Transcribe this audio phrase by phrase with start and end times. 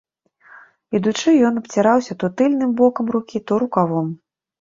[0.99, 4.07] Ідучы, ён абціраўся то тыльным бокам рукі, то рукавом.